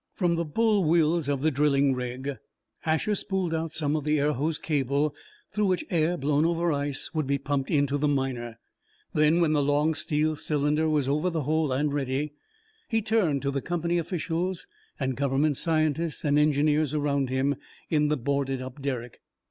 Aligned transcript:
From 0.15 0.35
the 0.35 0.45
bull 0.45 0.83
wheels 0.83 1.29
of 1.29 1.43
the 1.43 1.51
drilling 1.51 1.93
rig 1.93 2.37
Asher 2.87 3.13
spooled 3.13 3.53
out 3.53 3.71
some 3.71 3.95
of 3.95 4.03
the 4.03 4.19
air 4.19 4.31
hose 4.33 4.57
cable 4.57 5.13
through 5.53 5.67
which 5.67 5.85
air 5.91 6.17
blown 6.17 6.43
over 6.43 6.71
ice 6.73 7.13
would 7.13 7.27
be 7.27 7.37
pumped 7.37 7.69
into 7.69 7.99
the 7.99 8.07
Miner; 8.07 8.57
then 9.13 9.41
when 9.41 9.53
the 9.53 9.61
long 9.61 9.93
steel 9.93 10.35
cylinder 10.35 10.89
was 10.89 11.07
over 11.07 11.29
the 11.29 11.43
hole 11.43 11.71
and 11.71 11.93
ready, 11.93 12.33
he 12.89 13.03
turned 13.03 13.43
to 13.43 13.51
the 13.51 13.61
company 13.61 13.99
officials 13.99 14.65
and 14.99 15.15
government 15.15 15.57
scientists 15.57 16.25
and 16.25 16.39
engineers 16.39 16.95
around 16.95 17.29
him 17.29 17.55
in 17.91 18.07
the 18.07 18.17
boarded 18.17 18.59
up 18.59 18.81
derrick. 18.81 19.19